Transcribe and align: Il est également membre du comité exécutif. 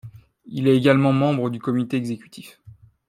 Il 0.47 0.67
est 0.67 0.75
également 0.75 1.13
membre 1.13 1.51
du 1.51 1.59
comité 1.59 1.95
exécutif. 1.95 2.59